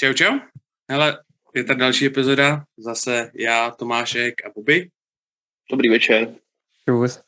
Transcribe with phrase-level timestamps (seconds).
[0.00, 0.38] Čau, čau.
[0.90, 1.18] Hele,
[1.54, 2.64] je tady další epizoda.
[2.76, 4.90] Zase já, Tomášek a Bobby.
[5.70, 6.34] Dobrý večer.
[6.88, 7.20] Čus.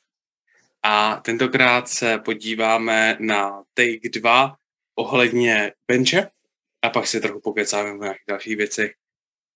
[0.82, 4.56] A tentokrát se podíváme na take 2
[4.94, 6.30] ohledně benče
[6.82, 8.94] a pak si trochu pokecáme o nějakých dalších věcech.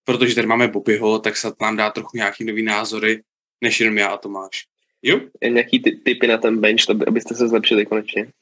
[0.05, 3.23] Protože tady máme Bobbyho, tak se nám dá trochu nějaký nový názory,
[3.61, 4.67] než jenom já a Tomáš.
[5.03, 5.21] Jo?
[5.49, 8.33] Nějaký ty, typy na ten bench, aby- abyste se zlepšili konečně.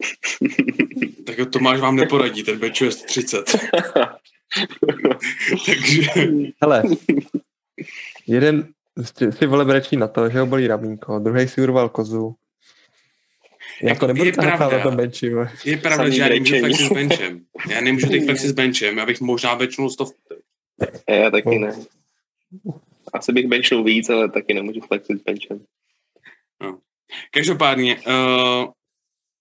[1.36, 3.44] Tak Tomáš vám neporadí, ten bench je 30.
[5.66, 6.02] Takže
[6.62, 6.82] Hele,
[8.26, 8.68] jeden
[9.02, 12.34] si- si vole brečí na to, že ho bolí ramínko, druhý si urval kozu.
[13.82, 14.76] Jako Jako nebudu je to pravda.
[14.76, 15.26] na tom benči,
[15.64, 17.40] je pravda, Samý že já nemůžu flexit s benchem.
[17.70, 20.16] Já nemůžu teď flexit s benchem, já bych možná benčnul stovku.
[21.08, 21.72] Já taky ne.
[23.12, 25.60] Asi bych benchnul víc, ale taky nemůžu flexit s benchem.
[27.30, 28.66] Každopádně, uh,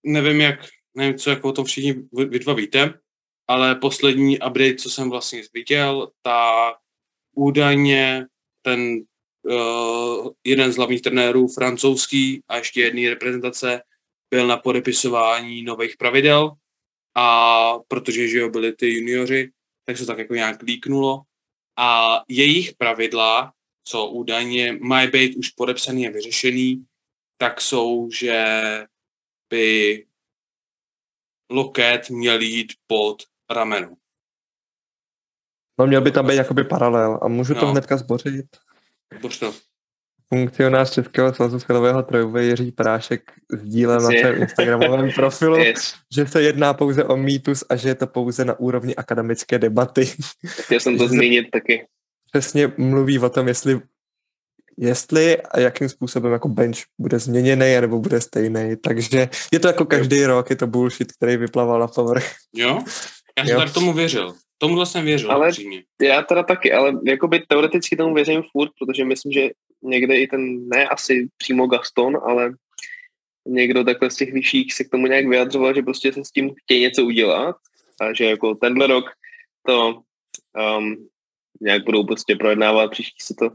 [0.04, 0.60] nevím, jak,
[0.98, 3.00] nevím, co jako o tom všichni vy dva víte,
[3.48, 6.76] ale poslední update, co jsem vlastně viděl, tak
[7.36, 8.26] údajně
[8.62, 8.98] ten
[9.44, 13.82] uh, jeden z hlavních trenérů francouzský a ještě jedný reprezentace
[14.30, 16.52] byl na podepisování nových pravidel.
[17.16, 19.52] A protože že jo, byli ty junioři,
[19.86, 21.22] tak se tak jako nějak líknulo.
[21.78, 23.54] A jejich pravidla,
[23.84, 26.86] co údajně mají být už podepsaný a vyřešený,
[27.38, 28.46] tak jsou, že
[29.50, 30.06] by
[31.50, 33.96] loket měl jít pod rameno.
[35.80, 37.72] No měl by tam být jakoby paralel a můžu to No.
[37.72, 38.46] hnedka zbořit.
[39.22, 39.54] Proč to?
[40.34, 45.58] Funkcionář Českého svazu silového trojboje Jiří Prášek sdílel na svém Instagramovém profilu,
[46.16, 50.06] že se jedná pouze o mýtus a že je to pouze na úrovni akademické debaty.
[50.46, 51.88] Chtěl jsem to zmínit taky.
[52.32, 53.82] Přesně mluví o tom, jestli
[54.80, 58.76] jestli a jakým způsobem jako bench bude změněný nebo bude stejný.
[58.84, 62.32] Takže je to jako každý rok, je to bullshit, který vyplaval na povrch.
[62.56, 62.80] Jo?
[63.38, 63.60] Já jsem Jo.
[63.60, 64.34] tak tomu věřil.
[64.58, 65.84] Tomuhle jsem věřil, Ale- upřímně.
[66.02, 69.50] Já teda taky, ale jakoby teoreticky tomu věřím furt, protože myslím, že
[69.82, 72.54] někde i ten, ne asi přímo Gaston, ale
[73.48, 76.52] někdo takhle z těch vyšších se k tomu nějak vyjadřoval, že prostě se s tím
[76.64, 77.56] chtějí něco udělat
[78.02, 79.06] a že jako tenhle rok
[79.66, 80.02] to
[80.78, 81.08] um,
[81.62, 83.50] nějak budou prostě projednávat, příští se to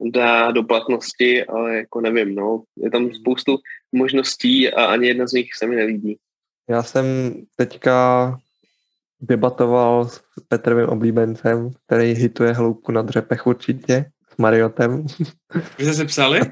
[0.00, 2.62] dá do platnosti, ale jako nevím, no.
[2.76, 3.56] Je tam spoustu
[3.92, 6.18] možností a ani jedna z nich se mi nelíbí.
[6.68, 8.38] Já jsem teďka
[9.20, 14.04] debatoval s Petrovým oblíbencem, který hituje hloubku na dřepech určitě,
[14.34, 15.06] s Mariotem.
[15.78, 16.40] Vy jste se psali?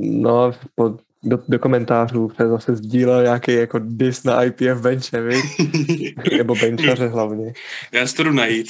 [0.00, 5.44] No, po, do, do komentářů se zase sdílel nějaký jako dis na IPF benche, viď?
[6.36, 7.52] nebo benchaře hlavně.
[7.92, 8.68] Já si to jdu najít.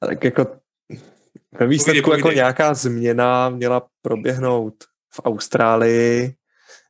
[0.00, 0.46] A tak jako
[1.52, 2.36] ve výsledku Povídej, jako povídej.
[2.36, 4.74] nějaká změna měla proběhnout
[5.14, 6.34] v Austrálii.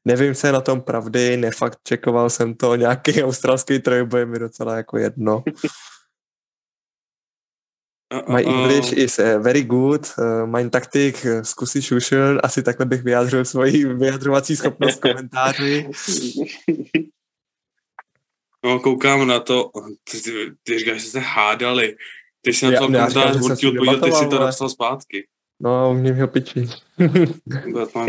[0.05, 4.77] Nevím, co je na tom pravdy, nefakt čekoval jsem to, nějaký australský trojboj mi docela
[4.77, 5.45] jako jedno.
[8.29, 13.03] My English is uh, very good, uh, mein taktik uh, zkusí šušel, asi takhle bych
[13.03, 15.89] vyjádřil svoji vyjadřovací schopnost komentáři.
[18.65, 19.71] No, koukám na to.
[20.11, 20.19] Ty,
[20.63, 21.97] ty, říkáš, že jste hádali.
[22.47, 25.29] Ty jsi napsal říkám, komentář, že on ti odpověděl, ty si to ale- napsal zpátky.
[25.61, 26.67] No, umím ho piči.
[27.73, 28.07] Batman.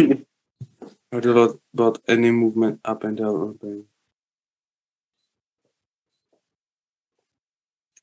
[1.13, 3.35] Heard a lot about any movement up and down.
[3.41, 3.83] or down.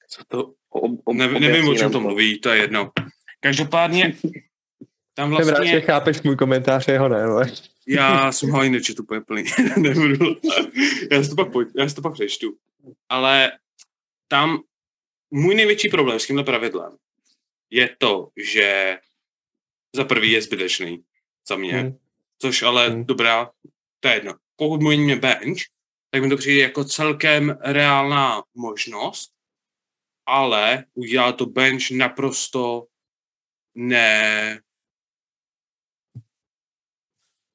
[0.09, 0.53] Co to?
[0.71, 2.93] Ob, ob, Ne, nevím, o čem to mluví, to je jedno.
[3.41, 4.17] Každopádně,
[5.15, 7.47] tam Jsem rád, že vlastně, chápeš můj komentář, jeho ne, ale.
[7.89, 9.45] já jsem ho ani nečetl úplně plný,
[9.79, 10.37] nebudu.
[11.11, 12.57] Já si, to pak, pojď, já si to pak přečtu.
[13.09, 13.53] Ale
[14.29, 14.59] tam
[15.31, 16.97] můj největší problém s tímhle pravidlem
[17.71, 18.99] je to, že
[19.97, 21.05] za prvý je zbytečný
[21.49, 21.99] za mě, Hm.
[22.39, 23.05] což ale Hmm.
[23.05, 23.51] dobrá,
[24.01, 24.35] to je jedno.
[24.57, 25.61] Pokud můj mě bench,
[26.11, 29.33] tak mi to přijde jako celkem reálná možnost,
[30.27, 32.87] ale udělá to bench naprosto
[33.75, 34.61] ne...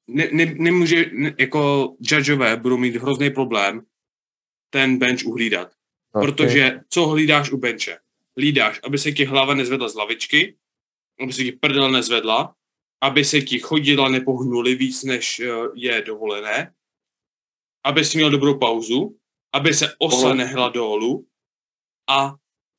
[0.08, 3.86] Ne, ne, nemůže, ne, jako judgeové budou mít hrozný problém
[4.70, 5.79] ten bench uhlídat.
[6.12, 6.28] Okay.
[6.28, 7.98] Protože co hlídáš u benče?
[8.36, 10.56] Hlídáš, aby se ti hlava nezvedla z lavičky,
[11.20, 12.54] aby se ti prdel nezvedla,
[13.00, 16.72] aby se ti chodidla nepohnuly víc, než eh, je dovolené,
[17.84, 19.16] aby si měl dobrou pauzu,
[19.52, 20.34] aby se osa Oho.
[20.34, 21.26] nehla dolů
[22.10, 22.34] a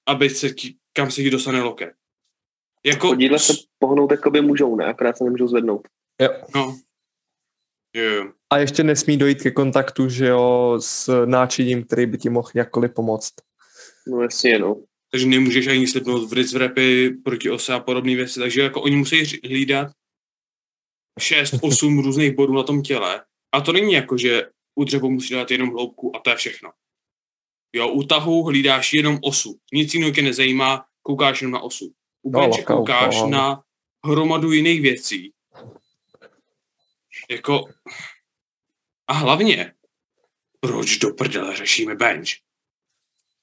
[0.08, 1.94] aby se ti, kam se ti dostane loket.
[2.86, 4.86] Jako, Chodidla se pohnout jakoby můžou, ne?
[4.86, 5.88] Akorát se nemůžou zvednout.
[6.22, 6.30] Jo.
[6.56, 6.80] no,
[8.50, 12.94] A ještě nesmí dojít ke kontaktu, že jo, s náčiním, který by ti mohl jakkoliv
[12.94, 13.34] pomoct.
[14.08, 14.84] No jasně, no.
[15.12, 18.96] takže nemůžeš ani slipnout v wrist wrapy proti ose a podobné věci, takže jako oni
[18.96, 19.92] musí hlídat
[21.20, 25.52] 6-8 různých bodů na tom těle a to není jako, že u dřepu musí dát
[25.52, 26.72] jenom hloubku a to je všechno.
[27.76, 29.58] Jo, u tahu hlídáš jenom osu.
[29.74, 31.94] Nic jiného tě nezajímá, koukáš jenom na osu.
[32.22, 33.30] U No, koukáš no.
[33.30, 33.64] na
[34.06, 35.32] hromadu jiných věcí.
[37.32, 37.70] Jako...
[39.08, 39.74] A hlavně,
[40.60, 42.28] proč do prdele řešíme bench?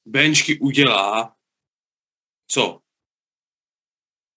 [0.07, 1.37] Benchky udělá
[2.51, 2.81] co?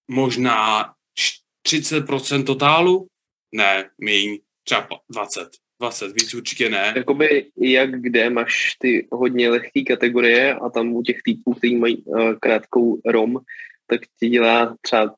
[0.07, 0.83] Možná
[1.13, 3.07] č- 30% totálu?
[3.51, 5.49] Ne, míň, třeba pa- 20.
[5.81, 6.93] 20, víc určitě ne.
[6.95, 12.03] Jakoby jak kde máš ty hodně lehké kategorie a tam u těch týpů, kteří mají
[12.03, 13.39] uh, krátkou rom,
[13.87, 15.15] tak ti dělá třeba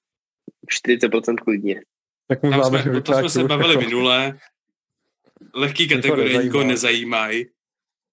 [0.67, 1.81] 40% klidně.
[2.27, 4.39] Tak mu Tam jsme, to jsme se bavili minule.
[5.53, 7.45] Lehký Nikoho kategorie nikoho nezajímají.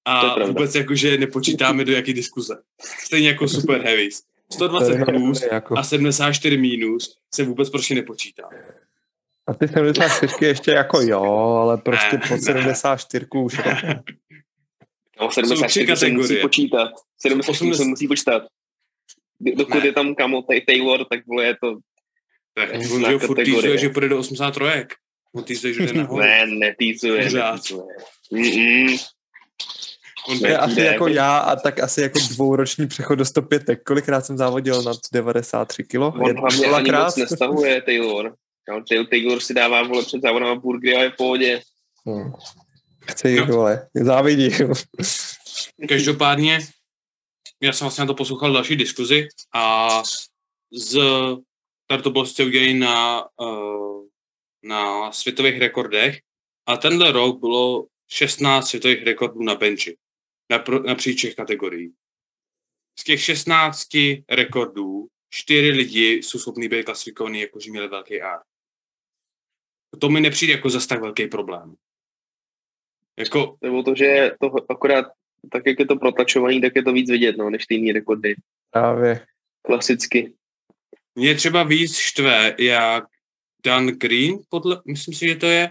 [0.05, 2.63] A vůbec jakože nepočítáme do jaký diskuze.
[3.05, 4.23] Stejně jako super heavies.
[4.49, 5.79] To 120 je plus jako.
[5.79, 8.49] a 74 minus se vůbec prostě nepočítá.
[9.47, 11.23] A ty 74 ještě jako jo,
[11.63, 12.41] ale prostě Ne, po ne.
[12.41, 14.03] 74 už jako.
[15.21, 16.43] No, tři 74 se musí kategorie.
[16.43, 16.91] počítat.
[17.23, 18.43] 74 se 80 musí počítat.
[19.41, 19.87] Dokud Ne.
[19.87, 21.79] je tam kamo Tay- Taylor, tak vole je to...
[22.55, 24.65] Tak on že furt týzuje, že půjde do 83.
[25.35, 26.21] On týzuje, že jde nahoru.
[26.23, 27.25] Ne, netýzuje.
[27.25, 27.61] Pořád.
[30.29, 31.13] On To je asi ne, jako ne.
[31.15, 33.63] já a tak asi jako dvouroční přechod do 105.
[33.87, 36.09] Kolikrát jsem závodil nad 93 kilo?
[36.09, 38.35] On hlavně ani moc nestahuje Taylor.
[39.11, 41.61] Taylor si dává vole před závodem burgery a je v pohodě.
[42.07, 42.33] Hmm.
[43.11, 43.47] Chci jich, No.
[43.47, 43.89] vole.
[43.95, 44.51] Závidí.
[45.89, 46.59] Každopádně,
[47.63, 49.89] já jsem vlastně na to poslouchal další diskuzi a
[50.73, 50.99] z,
[51.91, 54.07] tady to bylo sice udělané na, uh,
[54.63, 56.19] na světových rekordech
[56.67, 59.97] a tenhle rok bylo 16 světových rekordů na benchi,
[60.87, 61.93] napříč všech kategorií.
[62.99, 63.89] Z těch 16
[64.29, 68.39] rekordů čtyři lidi jsou schopní být klasifikovaní jako, že měli velký R.
[69.99, 71.75] To mi nepřijde jako zas tak velký problém.
[73.19, 75.07] Jako, Nebo to, že to akorát
[75.53, 78.35] tak, jak je to protlačovaný, tak je to víc vidět, no, než ty jiný rekordy.
[78.71, 79.27] Právě.
[79.63, 80.40] Klasicky.
[81.21, 83.05] Mě třeba víc štve, jak
[83.65, 85.71] Dan Green, podle, myslím si, že to je,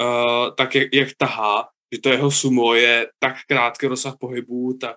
[0.00, 4.96] uh, tak jak, jak tahá, že to jeho sumo je tak krátký rozsah pohybů, tak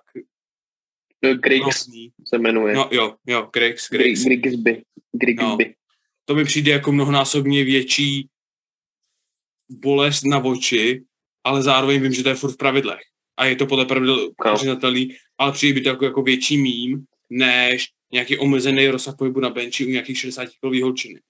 [1.22, 2.12] No, Griggs hrozný.
[2.28, 2.74] se jmenuje.
[2.74, 4.24] No jo, jo, Griggs, Gri- Griggs.
[4.24, 4.82] Grigsby.
[5.12, 5.74] Grigsby.
[6.24, 8.28] To mi přijde jako mnohonásobně větší
[9.70, 11.04] bolest na oči,
[11.44, 13.00] ale zároveň vím, že to je furt v pravidlech.
[13.36, 14.78] A je to podle pravidel No.
[15.38, 19.86] ale přijde by to jako, jako větší mím, než nějaký omezený rozsah pohybu na benči
[19.86, 21.20] u nějakých 60 kilových holčiny.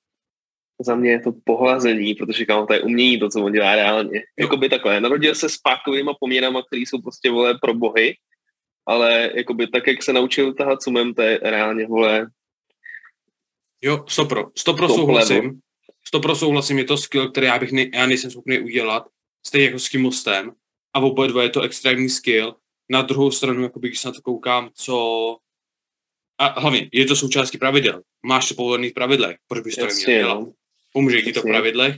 [0.81, 4.23] Za mě je to pohlazení, protože kámo, to je umění, to, co on dělá reálně.
[4.39, 8.15] Jakoby takhle, narodil se s pákovýma poměrama, které jsou prostě, vole, pro bohy,
[8.87, 12.31] ale jakoby tak, jak se naučil tahat sumem, to je reálně, vole,
[13.83, 14.51] Jo, stopro.
[14.55, 15.61] Stopro Top souhlasím.
[16.05, 19.09] Stopro souhlasím, je to skill, který já, bych ne, já nejsem schopný udělat,
[19.47, 20.53] stejně jako s tím mostem.
[20.95, 22.57] A v oboje dva je to extrémní skill.
[22.91, 25.39] Na druhou stranu, jakoby, když se na to koukám, co...
[26.41, 28.03] A hlavně, je to součástí pravidel.
[28.27, 30.35] Máš to povolený v pravidlech, proč bys to neměl dělat?
[30.35, 30.53] no.
[30.93, 31.97] Pomůže ti to v pravidlech.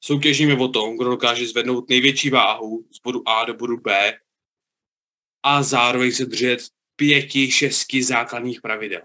[0.00, 4.18] Soutěžíme o tom, kdo dokáže zvednout největší váhu z bodu A do bodu B
[5.42, 6.58] a zároveň se držet
[6.96, 9.02] pěti, šesti základních pravidel.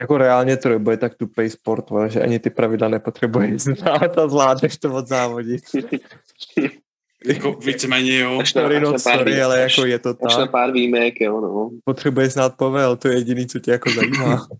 [0.00, 4.76] Jako reálně to je tak tupej sport, že ani ty pravidla nepotřebuješ znát a zvládneš
[4.76, 5.64] to odzávodit.
[7.26, 8.38] Jako víceméně jo.
[8.40, 10.42] Až na, Sorry, až no na pár, sorry, ale až, jako je to až na
[10.42, 10.50] tak.
[10.50, 11.70] pár výjimek, jo, no.
[11.84, 14.46] Potřebuješ znát povel, to je jediný, co tě jako zajímá.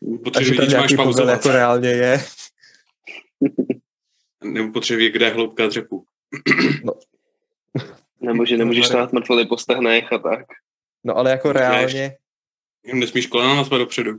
[0.00, 1.32] Takže Potřebuje tam vidět, máš pauzovat.
[1.32, 2.24] jako reálně je.
[4.44, 6.04] Nebo potřebuje, kde je hloubka dřepu.
[8.20, 10.44] Nebo že nemůžeš No, stát mrtvoli po stehnech a tak.
[11.04, 11.60] No ale jako Můžeš.
[11.60, 12.16] reálně,
[12.86, 14.12] Jim nesmíš kolena naspat dopředu.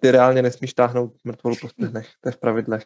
[0.00, 2.84] ty reálně nesmíš táhnout mrtvolu po stehnech, to je v pravidlech.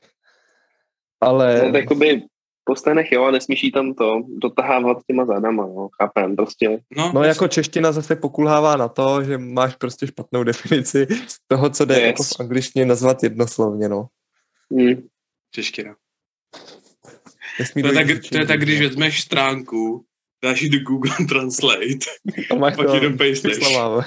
[1.21, 2.23] Ale No, tak jakoby
[2.69, 6.83] po stehnech, jo, a nesmíš jí tam to dotahávat těma zádama, no, chápem, prostě.
[6.97, 11.07] No, No jako čeština zase pokulhává na to, že máš prostě špatnou definici
[11.47, 12.05] toho, co jde Yes.
[12.07, 14.09] jako v angličtině nazvat jednoslovně, no.
[14.75, 15.09] Hm.
[15.51, 15.97] čeština.
[17.59, 20.05] Nesmí To je, tak, to je tak, když vezmeš stránku,
[20.45, 22.07] dáš ji do Google Translate,
[22.51, 23.57] a máš pak to jenom pasteš.
[23.57, 24.05] slova.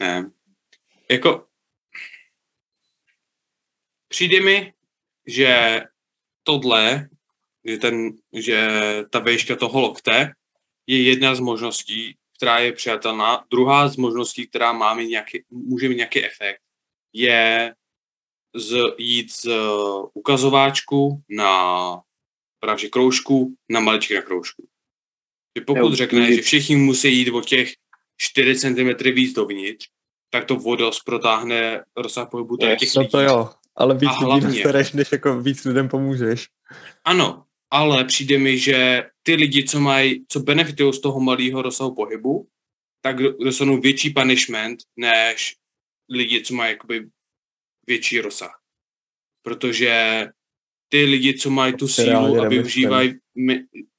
[0.00, 0.30] Ne.
[1.10, 1.44] Jako,
[4.08, 4.72] přijde mi,
[5.28, 5.82] že
[6.42, 7.08] tohle,
[7.64, 8.68] že, ten, že
[9.10, 10.32] ta výška toho lokte
[10.86, 13.44] je jedna z možností, která je přijatelná.
[13.50, 16.60] Druhá z možností, která má mít nějaký, může mít nějaký efekt,
[17.12, 17.74] je
[18.54, 19.48] z, jít z
[20.14, 22.00] ukazováčku na
[22.60, 24.68] právě kroužku na maličky na kroužku.
[25.56, 27.72] Že pokud Jo, řekne, že všichni musí jít o těch
[28.16, 29.88] 4 cm víc dovnitř,
[30.30, 33.08] tak to vodos protáhne rozsah pohybu těch lidí.
[33.08, 36.48] to jo, ale víc A lidí hlavně- než jako víc lidem pomůžeš.
[37.04, 41.94] Ano, ale přijde mi, že ty lidi, co mají, co benefitují z toho malého rozsahu
[41.94, 42.48] pohybu,
[43.00, 45.56] tak dostanou větší punishment než
[46.10, 47.08] lidi, co mají jakoby
[47.86, 48.60] větší rozsah.
[49.42, 50.26] Protože
[50.88, 53.14] ty lidi, co mají tu sílu a využívají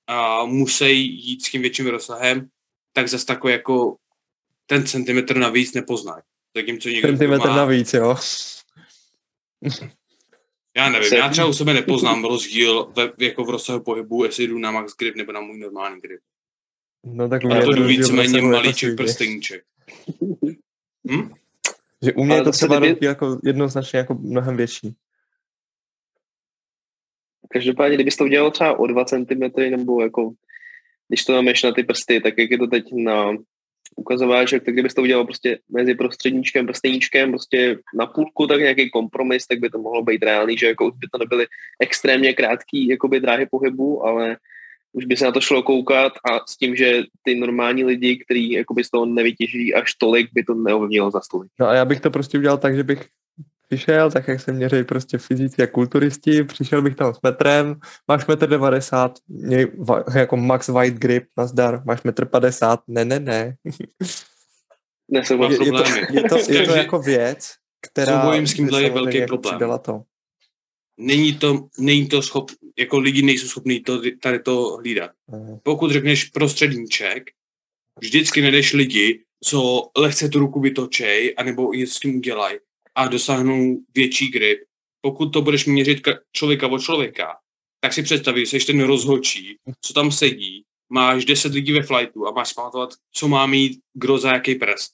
[0.08, 2.50] a musí jít s tím větším rozsahem,
[2.94, 3.96] tak zase takový jako
[4.66, 6.22] ten centimetr navíc nepoznají.
[6.82, 7.56] co někdo Centimetr má...
[7.56, 8.16] navíc, jo.
[10.78, 14.58] Já nevím, já třeba u sebe nepoznám rozdíl ve, jako v rozsahu pohybu, jestli jdu
[14.58, 16.22] na max grip nebo na můj normální grip.
[17.04, 19.64] No tak já to jdu víceméně malíček prsteníček.
[21.12, 21.34] Hm?
[22.06, 23.06] Že u mě je to třeba kdyby...
[23.06, 24.96] jako jednoznačně jako mnohem větší.
[27.50, 30.32] Každopádně, kdybys to udělal třeba o 2 cm, nebo jako,
[31.08, 33.32] když to dámeš na ty prsty, tak jak je to teď na
[33.96, 39.48] ukazováček, tak kdybys to udělal prostě mezi prostředníčkem, prsteníčkem, prostě na půlku, tak nějaký kompromis,
[39.48, 41.48] tak by to mohlo být reálný, že jako už by to nebyly
[41.80, 44.38] extrémně krátký jakoby dráhy pohybu, ale
[44.94, 48.52] už by se na to šlo koukat a s tím, že ty normální lidi, kteří
[48.52, 51.52] jakoby z toho nevytěží až tolik, by to neovlivnilo za stolik.
[51.60, 53.08] No a já bych to prostě udělal tak, že bych
[53.70, 58.26] přišel, tak jak se měří prostě fyzici a kulturisti, přišel bych tam s metrem, máš
[58.28, 59.68] metr 90, měj
[60.16, 63.56] jako max white grip, nazdar, máš metr 50, ne, ne, ne.
[65.12, 68.22] ne je, je, to, je, to, je to jako věc, která...
[68.22, 69.80] Soubojím s tímhle je velký jako problém.
[69.82, 70.02] To.
[70.98, 75.12] Není to, není to schop, jako lidi nejsou schopní to, tady to hlídat.
[75.64, 77.24] Pokud řekneš prostředníček,
[78.00, 82.58] vždycky nedeš lidi, co lehce tu ruku vytočej, anebo něco s tím udělají
[83.00, 84.60] a dosáhnou větší grip.
[85.02, 86.02] Pokud to budeš měřit
[86.32, 87.38] člověka od člověka,
[87.82, 92.28] tak si představí, že jsi ten rozhočí, co tam sedí, máš 10 lidí ve flightu
[92.28, 94.92] a máš pamatovat, co má mít kdo za jaký prst.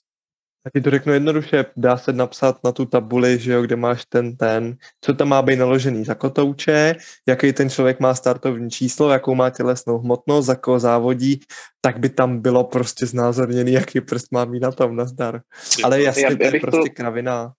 [0.65, 4.05] Já ti to řeknu jednoduše, dá se napsat na tu tabuli, že jo, kde máš
[4.09, 6.95] ten, ten, co tam má být naložený za kotouče,
[7.27, 11.39] jaký ten člověk má startovní číslo, jakou má tělesnou hmotnost, za koho závodí,
[11.81, 15.41] tak by tam bylo prostě znázorněný, jaký prst má mít na tom, nazdar.
[15.83, 16.95] Ale jasně, já, to je prostě to...
[16.95, 17.53] kravina.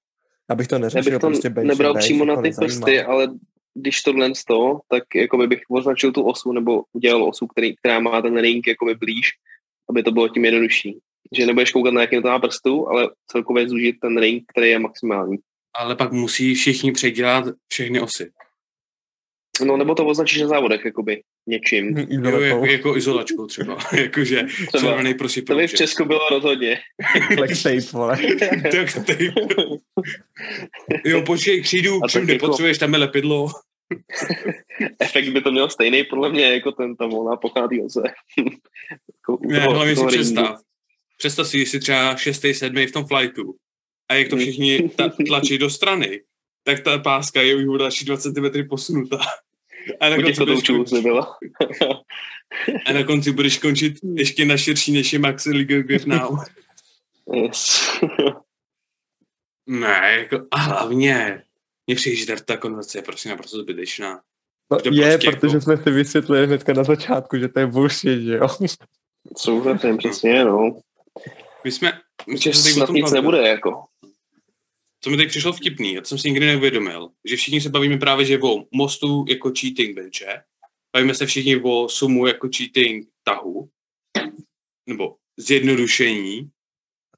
[0.48, 3.28] Abych to neřešil, bych to prostě bench, nebral bench, přímo na ty prsty, ale
[3.74, 8.00] když tohle z toho, tak jakoby bych označil tu osu nebo udělal osu, který, která
[8.00, 9.30] má ten ring jakoby blíž,
[9.90, 10.98] aby to bylo tím jednodušší.
[11.36, 14.78] Že nebudeš koukat na jaký to má prstu, ale celkově zúžit ten ring, který je
[14.78, 15.36] maximální.
[15.74, 18.30] Ale pak musí všichni předělat všechny osy.
[19.64, 22.06] No nebo to označíš na závodech, jakoby něčím.
[22.10, 23.78] Jo, jako, jako izolačkou třeba.
[23.92, 24.46] Jakože
[24.80, 26.78] červený prostě To by v Česku bylo rozhodně.
[27.34, 28.18] Flex tape, vole.
[28.70, 29.24] tak tape.
[31.04, 32.46] jo, počkej, přijdu, všude jako...
[32.46, 33.48] potřebuješ tam lepidlo.
[34.98, 38.00] Efekt by to měl stejný, podle mě, jako ten ta volná pochází se.
[39.06, 40.60] jako ne, hlavně si představ.
[41.18, 43.54] Představ si, jsi třeba šestý, sedmý v tom flightu
[44.08, 44.90] a jak to všichni
[45.26, 46.20] tlačí do strany,
[46.64, 49.18] tak ta páska je už další 2 cm posunutá.
[50.00, 51.22] A na, konci budeš končit, bylo.
[52.86, 56.38] a na konci budeš končit ještě na širší než je Max League Grip Now.
[57.32, 57.90] Yes.
[59.66, 61.42] ne, jako, a hlavně,
[61.86, 64.20] mě přijde, že ta konverce je prostě naprosto zbytečná.
[64.70, 65.60] No, je, prostě protože jako...
[65.60, 68.48] jsme si vysvětlili hnedka na začátku, že to je bullshit, že jo?
[69.36, 70.80] Souhlasím, přesně, no.
[71.64, 72.00] My jsme...
[72.26, 73.84] My jsme snad nic nebude, jako
[75.06, 77.98] co mi teď přišlo vtipný, a to jsem si nikdy neuvědomil, že všichni se bavíme
[77.98, 80.42] právě že o mostu jako cheating benche,
[80.96, 83.68] bavíme se všichni o sumu jako cheating tahu,
[84.86, 86.50] nebo zjednodušení,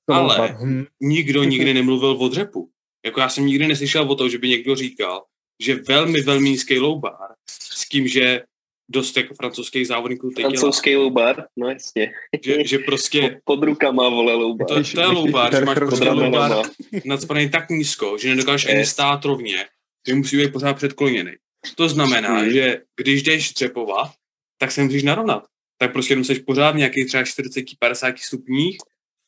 [0.08, 0.58] ale
[1.00, 2.70] nikdo nikdy nemluvil o dřepu.
[3.06, 5.24] Jako já jsem nikdy neslyšel o tom, že by někdo říkal,
[5.62, 8.42] že velmi, velmi nízký low bar s tím, že
[8.90, 12.12] dost jako francouzských závodníků teď Francouzský loubar, no jasně.
[12.44, 13.40] Že, že prostě...
[13.44, 14.68] Pod rukama, vole, loubar.
[14.68, 16.66] To, to je loubar, že máš prostě loubar
[17.04, 19.66] nadspaný tak nízko, že nedokážeš ani stát rovně,
[20.08, 21.32] že musí být pořád předkloněný.
[21.76, 22.50] To znamená, hmm.
[22.50, 24.10] že když jdeš dřepovat,
[24.58, 25.44] tak se musíš narovnat.
[25.78, 28.76] Tak prostě seš pořád v nějakých třeba 40-50 stupních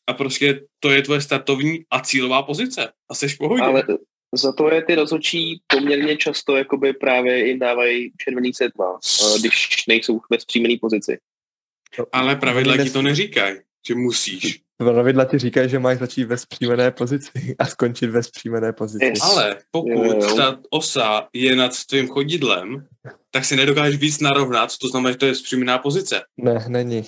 [0.06, 2.92] a prostě to je tvoje startovní a cílová pozice.
[3.10, 3.62] A seš v pohodě.
[3.62, 3.82] Ale
[4.34, 8.99] za to je ty rozhodčí poměrně často jakoby právě jim dávají červený světla,
[9.40, 11.18] když nejsou ve zpříjmený pozici.
[12.12, 13.56] Ale pravidla ti to neříkají,
[13.88, 14.62] že musíš.
[14.76, 19.04] Pravidla ti říkají, že máš začít ve zpříjmené pozici a skončit ve zpříjmené pozici.
[19.04, 19.20] Yes.
[19.22, 20.37] Ale pokud jo, jo.
[20.37, 22.87] ta osa je nad tvým chodidlem,
[23.30, 26.22] tak si nedokážeš víc narovnat, to znamená, že to je zpříjmená pozice.
[26.37, 27.04] Ne, není.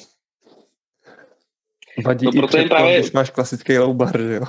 [2.05, 3.01] Vadí no, i před právě...
[3.01, 4.45] když máš klasický low bar, že jo?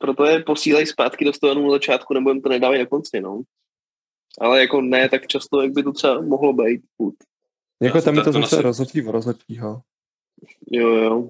[0.00, 3.42] Proto je posílají zpátky do stanu na začátku, nebo jim to nedávají na konci, no.
[4.40, 6.82] Ale jako ne tak často, jak by to třeba mohlo být.
[6.96, 7.14] Put.
[7.82, 9.80] Jako tam je to, to zase rozhodčí v rozhodčího.
[10.70, 11.28] Jo, jo.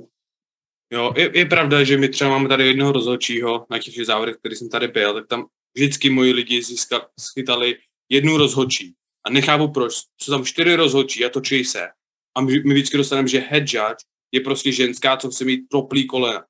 [0.93, 4.57] Jo, je, je, pravda, že my třeba máme tady jednoho rozhodčího na těch závodech, který
[4.57, 5.47] jsem tady byl, tak tam
[5.77, 8.95] vždycky moji lidi získali, schytali jednu rozhodčí.
[9.25, 9.95] A nechápu proč.
[10.21, 11.89] Jsou tam čtyři rozhodčí a točí se.
[12.37, 16.07] A my, my vždycky dostaneme, že head judge je prostě ženská, co chce mít proplý
[16.07, 16.45] kolena.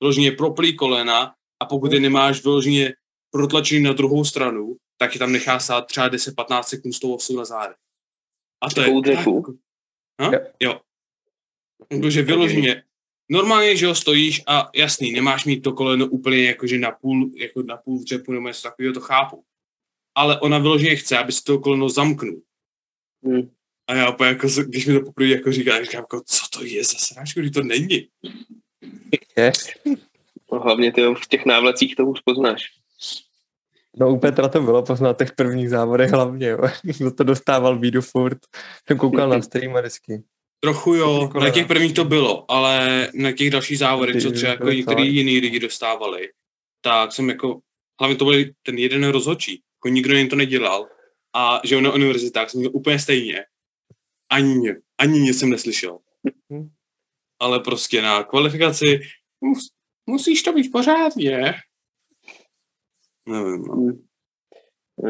[0.00, 2.94] Vyloženě proplý kolena a pokud je nemáš vyloženě
[3.30, 7.36] protlačený na druhou stranu, tak je tam nechá stát třeba 10-15 sekund s tou osou
[7.36, 7.74] na záde.
[8.60, 9.16] A to je...
[10.20, 10.30] Ha?
[10.60, 10.80] Jo.
[12.02, 12.82] Takže vyloženě,
[13.28, 17.62] normálně, že ho stojíš a jasný, nemáš mít to koleno úplně jakože na půl, jako
[17.62, 19.44] na půl dřepu nebo něco takového, to chápu.
[20.14, 22.42] Ale ona vyloženě chce, aby si to koleno zamknul.
[23.24, 23.50] Hmm.
[23.86, 26.84] A já opět, jako, když mi to poprvé jako říká, říkám, jako, co to je
[26.84, 28.08] za sráčku, když to není.
[29.36, 29.52] Je.
[30.52, 32.62] No, hlavně ty v těch návlecích to už poznáš.
[33.96, 36.58] No u Petra to bylo poznat těch prvních závodech hlavně, jo.
[36.98, 38.38] Kdo to dostával bídu furt.
[38.88, 40.22] Jsem koukal na stream a vždycky.
[40.60, 44.70] Trochu jo, na těch prvních to bylo, ale na těch dalších závodech, co třeba jako
[44.70, 46.28] některý jiný lidi dostávali,
[46.80, 47.60] tak jsem jako,
[48.00, 50.88] hlavně to byl ten jeden rozhodčí, jako nikdo jim to nedělal
[51.34, 53.44] a že na univerzitách jsem měl úplně stejně.
[54.30, 55.98] Ani, ani nic jsem neslyšel.
[56.52, 56.68] Hm.
[57.40, 59.00] Ale prostě na kvalifikaci
[59.40, 59.71] mus,
[60.06, 61.54] musíš to být pořádně.
[63.28, 63.74] Nevím, no.
[63.74, 64.02] Hmm.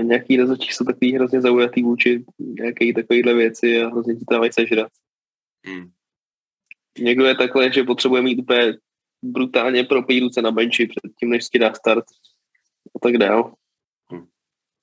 [0.02, 4.52] Nějaký rozhodčí jsou takový hrozně zaujatý vůči nějaké takovéhle věci a hrozně ti to dávají
[4.52, 4.92] sežrat.
[5.68, 5.90] Hm.
[6.99, 8.78] Někdo je takhle, že potřebuje mít úplně
[9.22, 12.04] brutálně propý ruce na benči před tím, než si dá start
[12.96, 13.54] a tak dál.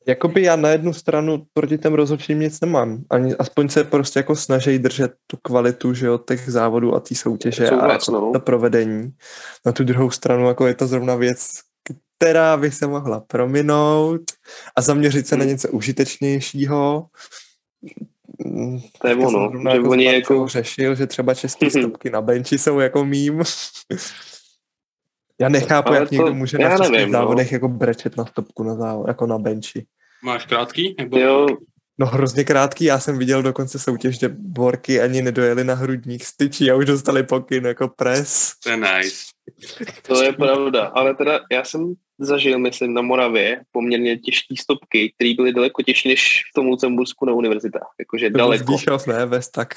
[0.07, 3.03] Jakoby já na jednu stranu proti těm rozhodčím nic nemám.
[3.09, 7.15] Ani, aspoň se prostě jako snaží držet tu kvalitu, že jo, těch závodů a té
[7.15, 8.31] soutěže a jako no.
[8.33, 9.11] to provedení.
[9.65, 11.47] Na tu druhou stranu jako je to zrovna věc,
[12.17, 14.21] která by se mohla prominout
[14.75, 15.49] a zaměřit se na Hmm.
[15.51, 17.05] něco užitečnějšího.
[19.01, 22.79] To je ono, že jako oni jako- řešil, že třeba české stopky na benči jsou
[22.79, 23.43] jako mím.
[25.41, 27.19] Já nechápu, Ale jak to- někdo může na českých nevím, no.
[27.19, 29.85] závodech jako brečet na stopku na závod, jako na benči.
[30.23, 30.95] Máš krátký?
[30.99, 31.19] Nebo...
[31.19, 31.47] Jo,
[32.01, 36.71] No hrozně krátký, já jsem viděl dokonce soutěž, kde borky ani nedojeli na hrudník styčí
[36.71, 38.53] a už dostali pokyn jako pres.
[38.63, 39.15] To je nice.
[40.07, 45.33] to je pravda, ale teda já jsem zažil, myslím, na Moravě poměrně těžké stopky, které
[45.33, 47.89] byly daleko těžší než v tom Lucembursku na univerzitách.
[47.99, 48.63] Jakože To daleko.
[48.63, 49.73] Zdíšov, ne, bez tak.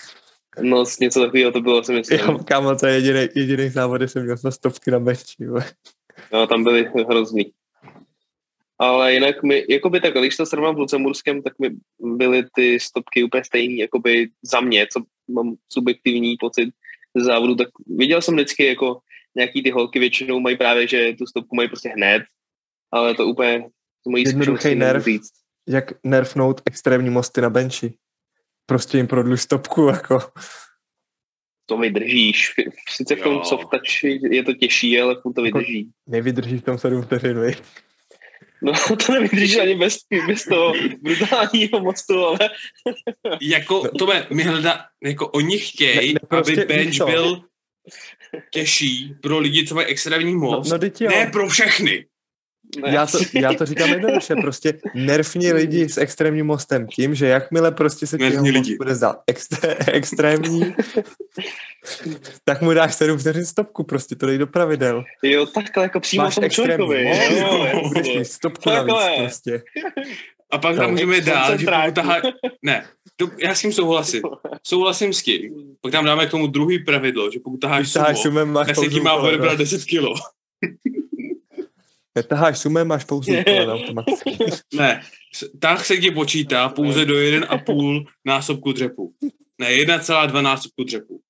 [0.60, 2.18] No, něco takového to bylo, si myslím.
[2.18, 5.46] Já, kámo, to je jediný, jediný závod, kde jsem měl na stopky na benči.
[6.32, 7.52] No, tam byly hrozný.
[8.78, 13.24] Ale jinak mi, jakoby tak, když to srovnám v Lucemburském, tak mi byly ty stopky
[13.24, 16.68] úplně stejný, jakoby za mě, co mám subjektivní pocit
[17.16, 18.98] ze závodu, tak viděl jsem vždycky jako
[19.34, 22.22] nějaký ty holky většinou mají právě, že tu stopku mají prostě hned,
[22.92, 23.64] ale to úplně
[24.06, 25.04] z mojí Jednoduchý nerv.
[25.04, 25.32] říct.
[25.68, 27.94] Jak nerfnout extrémní mosty na benči.
[28.66, 30.18] Prostě jim prodluž stopku, jako.
[31.66, 32.52] To vydržíš.
[32.90, 33.44] Sice v tom Jo.
[33.44, 33.68] soft
[34.30, 35.90] je to těžší, ale furt to Jako- vydrží.
[36.06, 37.62] Nevydržíš v tom 7 vteřin, viď?
[38.62, 38.72] No
[39.06, 39.96] to nevydržíš ani bez,
[40.26, 42.38] bez toho brutálního mostu, ale
[43.42, 47.44] Jako, to bude, my hledá, jako oni chtějí, Ne- ne, prostě, aby bench byl
[48.50, 50.70] těžší pro lidi, co mají extrémní No, most.
[50.72, 51.10] no jo.
[51.10, 52.06] ne pro všechny.
[52.80, 52.94] Ne.
[52.94, 57.70] Já to, já to říkám jednoduše, prostě nervní lidi s extrémním mostem tím, že jakmile
[57.72, 58.76] prostě se Nervní most lidi.
[58.76, 60.74] bude zdát extré, extrémní,
[62.44, 65.04] tak mu dáš 7 vteřin stopku, prostě to dej do pravidel.
[65.22, 67.06] Jo, takhle jako přímo Máš tomu člověkovi.
[67.10, 68.18] extrémní Jo, most, budeš jasně.
[68.18, 69.16] mít stopku navíc Takhle.
[69.18, 69.62] prostě.
[70.50, 70.82] A pak No.
[70.82, 72.20] tam můžeme dát, že tahá...
[72.62, 74.22] Ne, to, já s tím souhlasím.
[74.66, 75.54] Souhlasím s tím.
[75.80, 79.14] Pak tam dáme k tomu druhý pravidlo, že pokud taháš sumo, tak se pouze má
[79.14, 80.14] odebrat 10 kilo.
[82.28, 84.38] Taháš sumem, máš pouze automaticky.
[84.74, 85.02] Ne,
[85.58, 89.14] tah se ti počítá pouze do 1,5 násobku dřepu.
[89.58, 91.20] Ne, 1,2 násobku dřepu.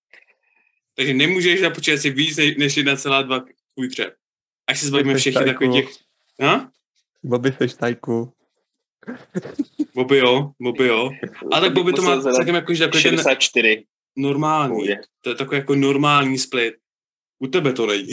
[0.95, 4.15] Takže nemůžeš započítat si víc než než 1,2 tvůj dřep.
[4.67, 5.95] Až se zbavíme všech takových těch...
[6.41, 6.71] Ha?
[7.23, 8.33] Bobby seš tajku.
[9.95, 11.11] Bobby jo, Bobby jo.
[11.53, 13.85] A tak Bobby to má celkem jako, že takový ten 64.
[14.17, 14.75] normální.
[14.75, 15.01] Pohodě.
[15.21, 16.75] To je takový jako normální split.
[17.39, 18.13] U tebe to není.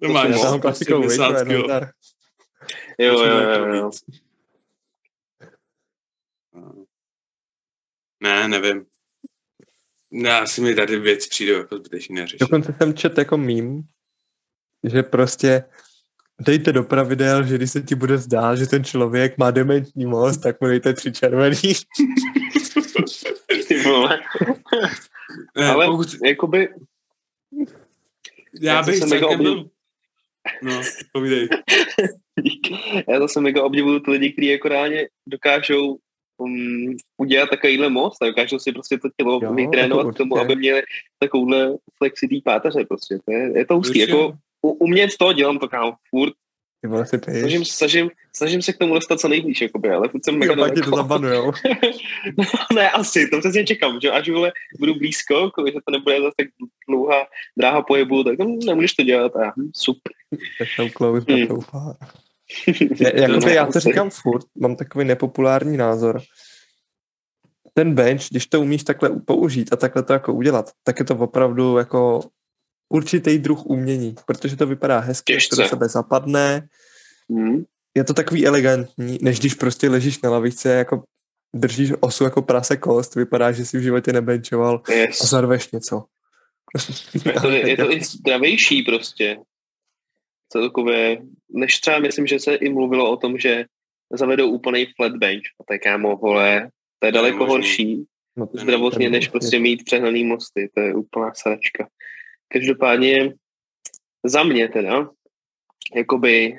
[0.00, 1.68] To To máš tam klasikou, viď, 70 to je kilo.
[1.68, 1.90] nazdar.
[2.98, 3.90] Jo, jo, jo, jo.
[8.22, 8.86] Ne, nevím.
[10.12, 12.40] Já si mi tady věc přijde jako zbytečně neřešit.
[12.40, 13.82] Dokonce jsem čet jako mím,
[14.84, 15.64] že prostě
[16.40, 20.38] dejte do pravidel, že když se ti bude zdát, že ten člověk má dementní most,
[20.38, 21.56] tak mu dejte tři červený.
[23.68, 24.20] Ty vole.
[25.56, 26.68] Ne, Ale pokud, jakoby,
[28.60, 29.70] já já bych celkem byl...
[30.62, 31.48] No, povídej.
[33.08, 35.98] já zase mega obdivuju ty lidi, kteří jako reálně dokážou
[36.38, 40.38] um, udělat takovýhle most a dokážou si prostě to tělo Jo, vytrénovat to k tomu,
[40.38, 40.82] aby měli
[41.18, 43.18] takovouhle flexitý páteře prostě.
[43.24, 43.98] To je, je to hustý.
[43.98, 46.34] Jako u, umět to, dělám to kámo furt
[46.84, 47.40] Ty vole si piješ.
[47.40, 50.96] Snažím, snažím, snažím se k tomu dostat co nejblíž, jakoby, ale furt jsem mega to
[50.96, 51.52] zabanujou.
[52.38, 52.44] no,
[52.74, 56.46] ne, asi, to přesně čekám, že až vole, budu blízko, že to nebude zase tak
[56.88, 57.26] dlouhá
[57.58, 60.12] dráha pohybu, tak hm, nemůžeš to dělat a hm, super.
[60.58, 61.38] Tak jsou close, Hmm.
[61.38, 61.48] hmm.
[61.48, 61.96] doufá.
[63.14, 66.20] Jakoby já to říkám furt, mám takový nepopulární názor.
[67.74, 71.16] Ten bench, když to umíš takhle použít a takhle to jako udělat, tak je to
[71.16, 72.20] opravdu jako
[72.88, 75.70] určitý druh umění, protože to vypadá hezky, jak to do Těžce.
[75.70, 76.68] sebe zapadne,
[77.32, 77.64] Hm.
[77.96, 81.02] je to takový elegantní, než když prostě ležíš na lavičce, jako
[81.54, 85.28] držíš osu jako prase kost, vypadá, že si v životě nebenčoval a Yes.
[85.30, 86.04] zarveš něco.
[87.24, 89.36] Je to, je to i zdravější prostě.
[90.52, 93.64] Celkově, než třeba myslím, že se i mluvilo o tom, že
[94.12, 95.42] zavedou úplný flat bench.
[95.60, 96.68] A tak kámo, vole,
[96.98, 98.04] to je daleko horší
[98.36, 100.70] No, zdravotně, než prostě mít přehnaný mosty.
[100.74, 101.88] To je úplná sračka.
[102.48, 103.34] Každopádně
[104.24, 105.10] za mě teda,
[105.94, 106.56] jakoby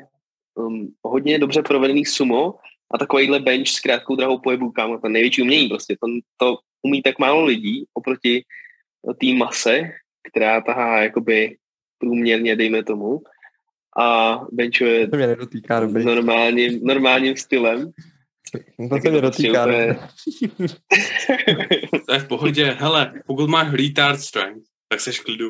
[0.55, 2.53] um, hodně dobře provedený sumo
[2.91, 5.95] a takovýhle bench s krátkou drahou pohybu, kámo, to největší umění prostě.
[6.01, 8.43] To, to umí tak málo lidí oproti
[9.19, 9.81] té mase,
[10.29, 11.57] která tahá jakoby
[11.97, 13.21] průměrně, dejme tomu,
[13.97, 16.05] a benchuje To mě nedotýká, dobrý.
[16.05, 17.91] normálním, normálním stylem.
[18.89, 19.65] To je mě to dotýká.
[22.07, 22.75] To je v pohodě.
[22.79, 25.49] Hele, pokud máš retard strength, tak seš klidu.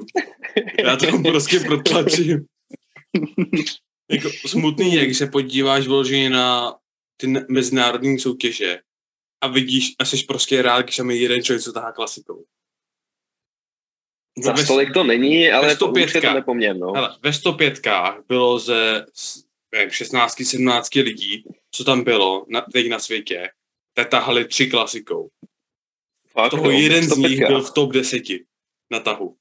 [0.83, 2.45] Já to prostě protlačím.
[4.11, 6.75] jako smutný je, když se podíváš vyloženě na
[7.17, 8.79] ty mezinárodní soutěže
[9.41, 12.45] a vidíš a jsi prostě rád, když tam je jeden člověk, co tahá klasikou.
[14.43, 16.05] Za Ve- stolik to není, ale to 105.
[16.05, 16.91] už je to nepoměr, no.
[16.91, 17.79] Hele, ve 105
[18.27, 23.49] bylo ze s- nevím, 16-17 lidí, co tam bylo na, teď na světě,
[23.93, 25.29] tak tahali tři klasikou.
[26.31, 27.29] Fakt, Toho no, jeden z 105.
[27.29, 28.23] nich byl v top 10
[28.91, 29.35] na tahu.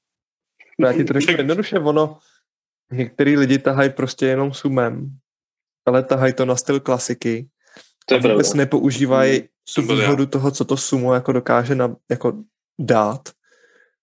[0.79, 2.17] Já ti to řeknu jednoduše, ono,
[2.91, 5.17] některý lidi tahají prostě jenom sumem,
[5.85, 7.49] ale tahají to na styl klasiky
[8.05, 8.57] To je a vůbec pravda.
[8.57, 9.47] nepoužívají Hmm,
[9.87, 12.43] tu výhodu toho, co to sumo jako dokáže na, jako
[12.79, 13.29] dát.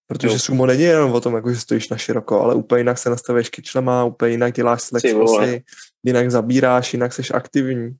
[0.06, 0.38] Protože Jo.
[0.38, 3.48] sumo není jenom o tom, jako, že stojíš na široko, ale úplně jinak se nastavuješ
[3.48, 5.44] kyčlema, úplně jinak děláš Ty select vole.
[5.44, 5.64] osy,
[6.02, 7.96] jinak zabíráš, jinak seš aktivní.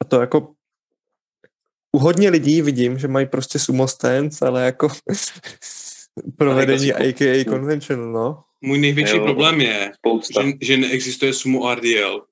[0.00, 0.52] A to jako
[1.92, 4.88] u hodně lidí vidím, že mají prostě sumo stance, ale jako
[6.36, 7.24] provedení klasiku.
[7.24, 8.42] AKA conventional, no.
[8.60, 9.24] Můj největší Jo.
[9.24, 10.42] problém je, Spousta.
[10.42, 12.24] že, že neexistuje sumo RDL.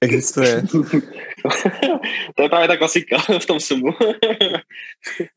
[0.00, 0.62] Existuje.
[2.36, 3.88] to je právě ta klasika v tom sumu.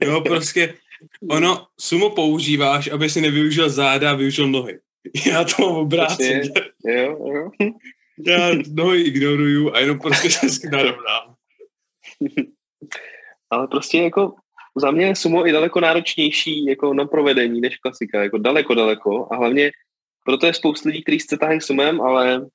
[0.04, 0.74] Jo, prostě
[1.30, 4.80] ono, sumo používáš, aby si nevyužil záda a využil nohy.
[5.32, 6.42] Já to mám obráceně.
[6.86, 7.52] jo, jo.
[8.28, 11.36] Já nohy ignoruju a jenom prostě se narovnám.
[13.50, 14.34] Ale prostě jako
[14.76, 19.28] za mě je sumo i daleko náročnější jako na provedení než klasika, jako daleko, daleko
[19.32, 19.72] a hlavně
[20.26, 22.46] proto je spousta lidí, kteří se tahají sumem, ale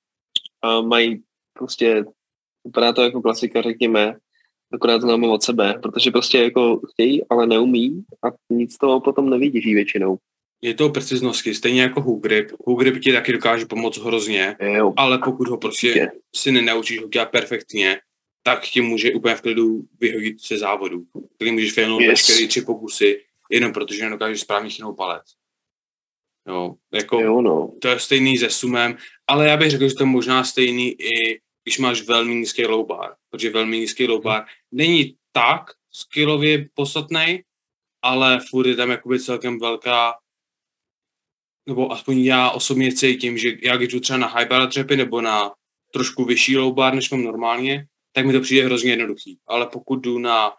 [0.62, 2.04] a mají prostě,
[2.64, 4.16] vypadá to jako klasika, řekněme,
[4.72, 9.00] akorát to máme od sebe, protože prostě jako chtějí, ale neumí a nic z toho
[9.00, 10.18] potom nevidí většinou.
[10.62, 12.50] Je to o preciznosti, stejně jako hook grip.
[12.66, 17.08] Hook grip ti taky dokáže pomoct hrozně, Jo, ale pokud ho prostě si nenaučíš ho
[17.08, 18.00] dělat perfektně,
[18.42, 21.04] tak ti může úplně v klidu vyhodit se závodu.
[21.36, 22.08] Který můžeš failnout Yes.
[22.10, 25.24] veškerý tři pokusy, jenom protože nedokážeš správně chytnout palec.
[26.48, 27.72] Jo, jako jo, no.
[27.80, 31.40] to je stejný se sumem, ale já bych řekl, že to je možná stejný i
[31.62, 37.42] když máš velmi nízký low bar, protože velmi nízký low bar není tak skillově podstatný,
[38.02, 40.14] ale furt je tam jakoby celkem velká
[41.66, 45.20] nebo aspoň já osobně cítím, že já když jdu třeba na high bar dřepy nebo
[45.20, 45.52] na
[45.92, 49.38] trošku vyšší low bar, než mám normálně, tak mi to přijde hrozně jednoduchý.
[49.46, 50.52] Ale pokud jdu na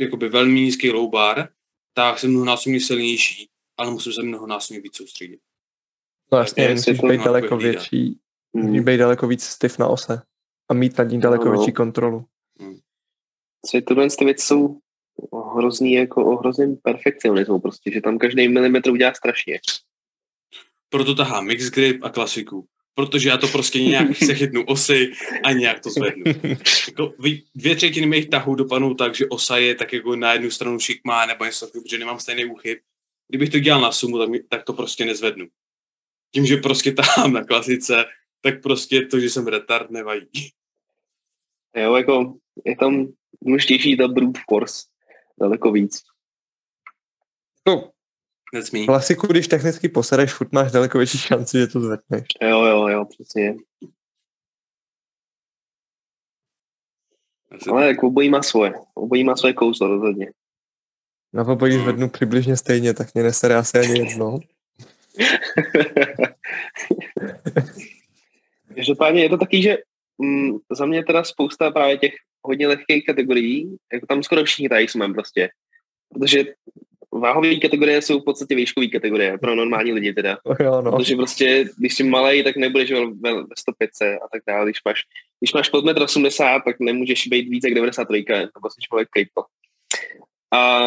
[0.00, 1.48] jakoby velmi nízký low bar,
[1.94, 5.40] tak jsem mnohonásobně silnější, ale musím se mnohonásobně víc soustředit.
[6.32, 8.18] No jasně, je musíš být daleko větší,
[8.52, 8.84] musíš Hmm.
[8.84, 10.22] být daleko víc stiff na ose
[10.68, 11.58] a mít nad ní daleko No, no.
[11.58, 12.24] větší kontrolu.
[13.70, 14.80] Co tyhle ty věci jsou
[15.56, 19.60] hrozný jako o hrozném perfekcionismu prostě, že tam každý milimetr udělá strašně.
[20.88, 22.66] Proto tahám mix grip a klasiku.
[22.94, 25.12] Protože já to prostě nějak se chytnu osy
[25.44, 26.24] a nějak to zvednu.
[26.88, 27.14] Jako
[27.54, 31.26] dvě třetiny mých tahů dopadnou tak, že osa je tak jako na jednu stranu šikmá
[31.26, 32.78] nebo něco takového, protože nemám stejný úchyt.
[33.28, 35.46] Kdybych to dělal na sumu, tak, mi, tak to prostě nezvednu.
[36.34, 38.04] Tím, že prostě tahám na klasice,
[38.40, 40.52] tak prostě to, že jsem retard, nevadí.
[41.76, 44.86] Jo, jako je tam důležitější ta brute force
[45.40, 46.02] daleko víc.
[47.66, 47.90] No,
[48.52, 48.86] Me.
[48.86, 52.26] klasiku, když technicky posereš, furt máš daleko větší šanci, že to zvedneš.
[52.42, 53.54] Jo, jo, jo, přesně.
[57.70, 58.72] Ale jako obojí má svoje.
[58.94, 60.32] Obojí má svoje kouzlo rozhodně.
[61.32, 61.82] Na obojí Hmm.
[61.82, 64.38] zvednu přibližně stejně, tak mě nesere asi ani jedno.
[68.74, 69.78] Každopádně je to taky, že
[70.18, 72.12] mm, za mě teda spousta právě těch
[72.42, 75.50] hodně lehkých kategorií, jako tam skoro všichni tady jsme prostě.
[76.14, 76.44] Protože
[77.12, 80.38] váhové kategorie jsou v podstatě výškové kategorie pro normální lidi teda.
[80.60, 80.92] Jo, no.
[80.92, 84.64] Protože prostě, když jsi malý, tak nebudeš ve, ve 105 a tak dále.
[84.64, 85.02] Když máš,
[85.40, 89.42] když máš pod 1,80 m, tak nemůžeš být víc jak 93, to prostě člověk kejpo.
[90.52, 90.80] A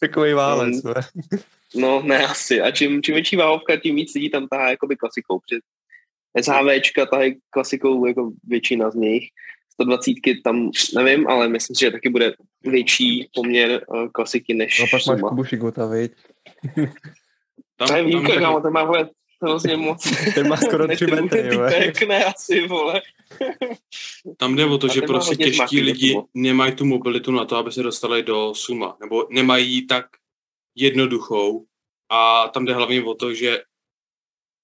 [0.00, 0.84] Takový válec.
[0.84, 0.94] Um,
[1.74, 2.60] No, ne asi.
[2.60, 5.38] A čím, čím větší váhovka, tím víc lidí tam tahá jakoby klasikou.
[5.38, 5.60] Před
[6.42, 9.28] SHVčka tahají klasikou jako většina z nich.
[9.72, 10.12] 120
[10.44, 14.92] tam nevím, ale myslím si, že taky bude větší poměr uh, klasiky než no pak
[14.92, 15.28] máš suma.
[15.28, 16.12] Kubu Šigota, viď?
[17.76, 19.10] Tam, To je tam, kámo, ten má vole
[19.42, 20.10] hrozně moc.
[20.34, 21.62] Ten má skoro než tři ten metry, jo.
[22.08, 23.02] ne asi, vole.
[24.36, 27.72] Tam jde o to, A že prostě těžký lidi nemají tu mobilitu na to, aby
[27.72, 30.06] se dostali do suma, nebo nemají ji tak
[30.74, 31.64] jednoduchou
[32.10, 33.62] a tam jde hlavně o to, že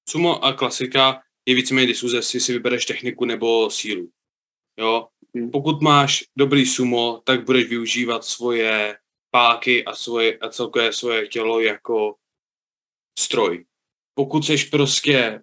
[0.08, 4.08] sumo a klasika je víceméně diskuze, jestli si vybereš techniku nebo sílu.
[4.78, 5.08] Jo?
[5.34, 5.50] Hmm.
[5.50, 8.98] Pokud máš dobrý sumo, tak budeš využívat svoje
[9.30, 12.14] páky a, svoje, a celkové svoje tělo jako
[13.18, 13.64] stroj.
[14.14, 15.42] Pokud seš prostě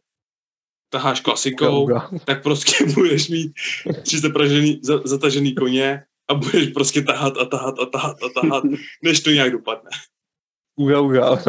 [0.89, 2.09] taháš klasikou, Uga.
[2.25, 3.53] tak prostě budeš mít
[4.03, 8.63] tři zapražený, za, zatažený koně a budeš prostě tahat a tahat a tahat a tahat,
[9.03, 9.89] než to nějak dopadne.
[10.75, 11.43] Uga, uga.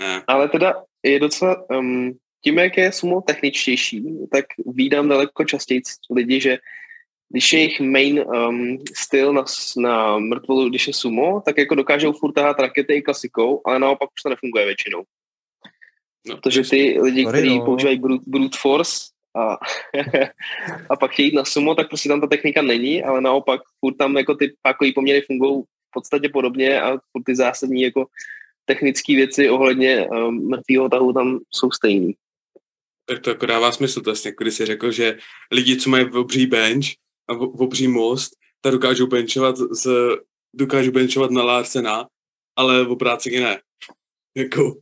[0.00, 0.24] Ne.
[0.26, 5.80] Ale teda je docela, um, tím, jak je sumo techničtější, tak vídám daleko častěji
[6.10, 6.58] lidi, že
[7.28, 9.44] když je jejich main um, styl na,
[9.76, 14.08] na mrtvolu, když je sumo, tak jako dokážou furt tahat rakety i klasikou, ale naopak
[14.16, 15.02] už to nefunguje většinou.
[16.26, 17.64] No, Protože ty lidi, kteří no.
[17.64, 18.96] používají brute, brute force
[19.36, 19.56] a,
[20.90, 23.94] a pak chtějí jít na sumo, tak prostě tam ta technika není, ale naopak furt
[23.94, 28.06] tam jako ty pákový poměry fungují v podstatě podobně a furt ty zásadní jako
[28.64, 32.14] technické věci ohledně um, mrtvého tahu tam jsou stejný.
[33.06, 34.00] Tak to jako dává smysl.
[34.00, 35.18] To vlastně, když jsi řekl, že
[35.52, 36.86] lidi, co mají obří bench
[37.28, 39.88] a v- obří most, tak dokážou benchovat, z,
[40.54, 42.08] dokážou benchovat na Larsena,
[42.56, 43.60] ale v obráceně ne.
[44.36, 44.76] Jako,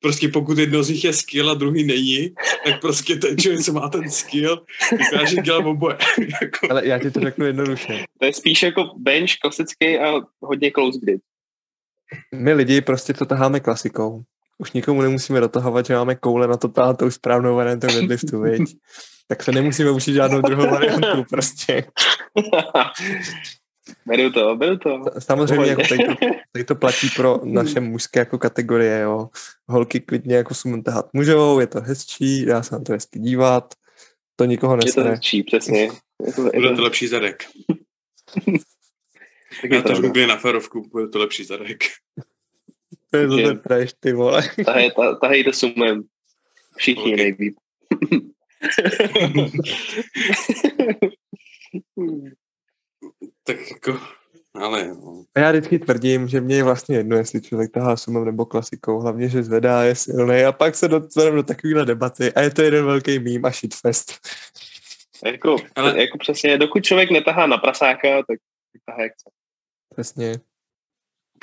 [0.00, 2.34] prostě pokud jedno z nich je skill a druhý není,
[2.64, 5.96] tak prostě ten člověk, co má ten skill, dokáže dělat oboje.
[6.42, 8.04] jako, Ale já ti to řeknu jednoduše.
[8.20, 11.20] To je spíš jako bench klasický a hodně close grip.
[12.34, 14.22] My lidi prostě to taháme klasikou.
[14.62, 18.62] Už nikomu nemusíme dotahovat, že máme koule na to tahat tou správnou variantou deadliftu, viď?
[19.28, 21.84] Tak se nemusíme učit žádnou druhou variantu prostě.
[24.06, 25.02] beru to, beru to.
[25.18, 26.14] Samozřejmě jako tady to,
[26.52, 29.28] tady to platí pro naše mužské jako kategorie, jo.
[29.68, 33.74] Holky klidně jako sumo tahat můžou, je to hezčí, dá se na to hezky dívat,
[34.36, 35.82] to nikoho Je to hezčí, přesně.
[36.26, 37.44] Je to, je bude to, to lepší zadek.
[39.62, 41.84] taky Já to řeknu na ferovku, bude to lepší zadek.
[43.12, 44.42] To je zase trash, ty vole.
[44.64, 46.02] Tahej, ta, tahejte sumem.
[46.76, 47.08] Všichni Ok.
[47.14, 47.16] okay.
[47.16, 47.56] nejlíp.
[53.44, 54.00] Tak jako,
[54.54, 55.24] ale no.
[55.34, 59.00] A já vždycky tvrdím, že mě je vlastně jedno, jestli člověk tahá sumem nebo klasikou,
[59.00, 62.62] hlavně, že zvedá, je silný a pak se dostaneme do takovéhle debaty a je to
[62.62, 64.12] jeden velký mím a shitfest.
[65.24, 66.00] jako, Ale- Ale...
[66.00, 68.38] jako přesně, dokud člověk netahá na prasáka, tak
[68.84, 69.30] tahá jak chce.
[69.94, 70.34] Přesně.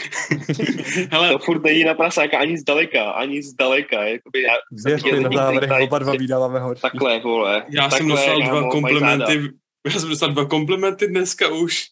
[1.12, 4.04] Hele, To furt není na prasáka ani zdaleka, ani zdaleka.
[4.04, 4.54] Jakoby já,
[4.96, 6.82] viděl na lidi, závěrech oba dva vydáváme horší.
[6.82, 7.66] takhle, vole.
[7.70, 9.42] já takhle, jsem dostal dva komplimenty,
[9.86, 11.84] já jsem dostal dva komplimenty dneska už.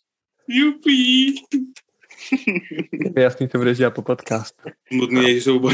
[0.49, 1.35] Jupí.
[3.15, 4.69] Je jasný, co budeš dělat po podcastu.
[4.87, 5.71] Smutný jsou oba,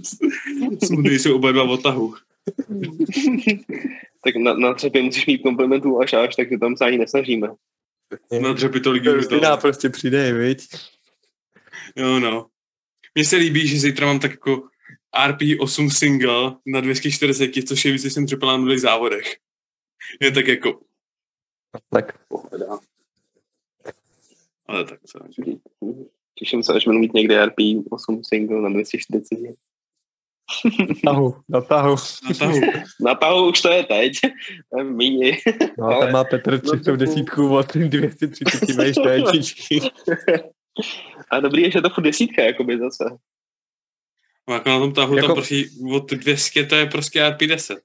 [0.84, 2.14] smutný jsou oba dva v otahu.
[4.24, 7.48] tak na, na třepě musíš mít komplimentů až až, takže tam se ani nesnažíme.
[8.40, 10.68] Na dřepy to lidí To už Stina prostě přijde, viď?
[11.96, 12.46] Jo, no.
[13.14, 14.68] Mně se líbí, že zítra mám tak jako
[15.28, 19.36] RP8 single na 240, což je víc, než jsem třepal na minulých závodech.
[20.20, 20.80] Je tak jako,
[21.90, 22.78] Tak pohledá.
[24.66, 25.18] Ale tak co.
[26.34, 27.56] Těším se, až budu mít někde RP
[27.90, 29.38] 8 single na 240.
[31.04, 31.96] tahu, na tahu.
[32.28, 32.60] Na tahu.
[33.00, 34.12] Na tahu už to je teď.
[34.70, 35.38] To je Míni.
[35.78, 39.80] No, Ale- tam má Petr no, 300 to- desítku od 230 vejštéčičky.
[41.30, 43.04] A dobrý je, že je to furt desítka, jakoby zase.
[44.48, 47.76] No, jako na tom tahu, Jako- tam prostě od 200 to je prostě RP10.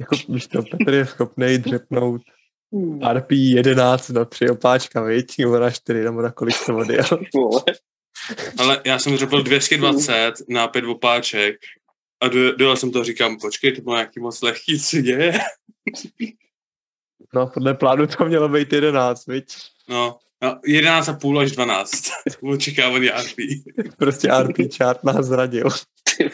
[0.00, 2.22] Jako, víš to, Petr je schopný dřepnout
[3.12, 5.38] RP 11 na tři opáčka, viď?
[5.38, 7.04] Nebo na 4, nebo na kolik to odjel.
[7.34, 7.62] Vole.
[8.58, 11.56] Ale já jsem dřepl 220 na pět opáček
[12.20, 15.32] a do- dojel jsem to a říkám, počkej, to bylo nějaký moc lehký, co děje?
[17.34, 19.56] No, podle plánu to mělo být 11, viď?
[19.88, 21.90] No, no 11,5 až 12.
[22.42, 23.36] Očekávaný RP.
[23.98, 25.68] Prostě RP chart nás zradil.
[26.16, 26.30] Ty.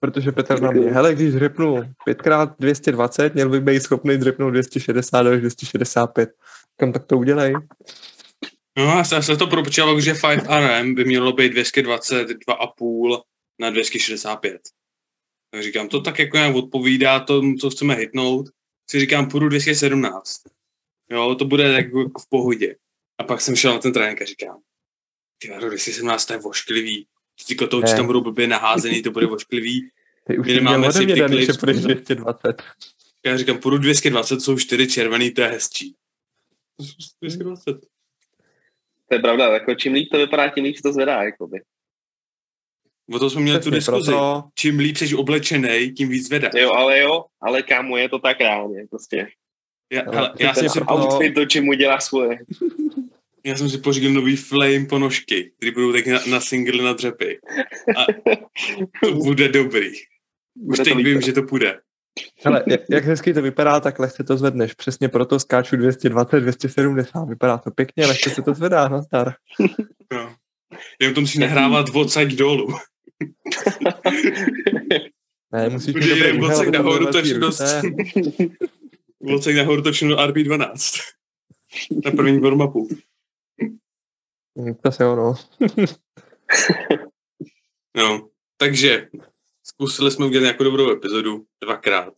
[0.00, 5.40] Protože Petr na mě, hele, když dřepnu 5x220, měl bych být schopný dřepnout 260 až
[5.40, 6.30] 265.
[6.76, 7.54] Kam tak to udělej?
[8.78, 13.22] No já se, se to propočítal, že 5RM by mělo být 222,5
[13.58, 14.60] na 265.
[15.52, 18.50] Tak říkám, to tak jako nějak odpovídá tomu, co chceme hitnout.
[18.90, 20.42] Si říkám, půjdu 217.
[21.10, 22.76] Jo, to bude jako v pohodě.
[23.18, 24.60] A pak jsem šel na ten trénink a říkám,
[25.38, 27.06] ty 217 to je vošklivý.
[27.48, 29.90] Ty kotouči tam budou blbě naházený, to bude vošklivý.
[30.26, 32.62] Ty už nemáme si mě, když 220.
[33.26, 35.94] Já říkám, půjdu 220, jsou čtyři červený, to je hezčí.
[37.20, 37.80] 220.
[39.08, 41.60] To je pravda, jako čím líp to vypadá, tím líp to zvedá, jakoby.
[43.10, 44.10] O to jsme měli tu diskuzi.
[44.10, 44.44] Proto...
[44.54, 46.50] Čím líp jsi oblečený, tím víc zvedá.
[46.56, 49.28] Jo, ale jo, ale kámo, je to tak reálně, prostě.
[49.92, 52.38] Já, hele, já jsem si outfit to, čemu dělá svoje.
[53.44, 57.38] Já jsem si pořídil nový flame ponožky, který budou tak na, na single na dřepy.
[57.96, 58.06] A
[59.02, 59.90] to bude dobrý.
[59.90, 61.80] Už bude teď vím, že to půjde.
[62.44, 64.74] Ale jak hezky to vypadá, tak lehce to zvedneš.
[64.74, 67.24] Přesně proto skáču 220, 270.
[67.24, 69.34] Vypadá to pěkně, lehce se to zvedá, no star.
[70.12, 70.34] No.
[71.00, 72.68] Jenom to musí nahrávat odsaď dolů.
[75.52, 77.62] Ne, musíš mít dobrý odsaď nahoru, to je dost.
[79.34, 81.00] Odsaď nahoru to všechno RB12.
[82.04, 82.88] Na první warm-upu.
[84.82, 85.34] To se ono.
[87.96, 89.08] no, takže
[89.64, 92.14] zkusili jsme udělat nějakou dobrou epizodu dvakrát.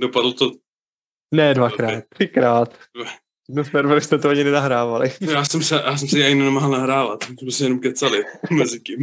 [0.00, 0.52] Dopadlo to...
[1.34, 2.78] Ne dvakrát, třikrát.
[3.48, 5.12] No server jste to ani nenahrávali.
[5.20, 8.98] Já jsem se, já jsem se ani nemohl nahrávat, jsme se jenom kecali mezi tím.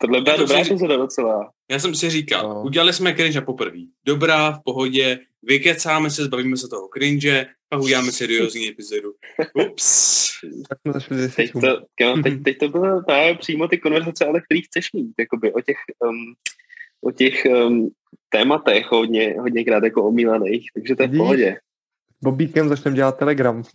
[0.00, 1.50] Tohle byla dobrá epizoda docela.
[1.70, 2.62] Já jsem si říkal, no.
[2.62, 3.78] udělali jsme cringe poprvé.
[4.04, 9.12] Dobrá, v pohodě, vykecáme se, zbavíme se toho cringe, pak uděláme seriózní epizodu.
[9.70, 10.30] Ups.
[11.36, 15.12] teď, to, kámo, teď, teď to bylo právě přímo ty konverzace, ale který chceš mít,
[15.18, 16.34] jakoby o těch, um,
[17.00, 17.90] o těch um,
[18.28, 21.56] tématech hodně, hodněkrát jako omílaných, takže to je v pohodě.
[22.22, 23.62] Bobíkem začneme dělat Telegram.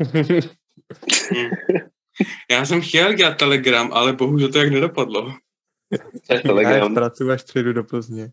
[2.51, 5.33] Já jsem chtěl dělat Telegram, ale bohužel to jak nedopadlo.
[6.41, 6.73] Telegram.
[6.73, 8.31] Já pracuji až středu do Plzně.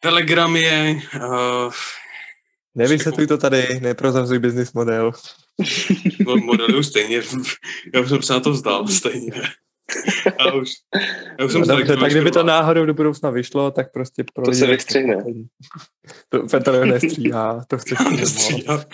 [0.00, 1.00] Telegram je...
[1.16, 1.72] Uh,
[2.74, 5.12] Nevysvětluj to tady, neprozrazuj business model.
[6.44, 7.22] model je už stejně,
[7.94, 9.32] já už jsem se na to vzdal stejně.
[10.38, 10.70] A už,
[11.38, 14.44] já už jsem no, dobře, tak kdyby to náhodou do budoucna vyšlo, tak prostě pro
[14.44, 15.24] To se vystřihne.
[16.28, 18.84] To Petr nestříhá, to chce nestříhá.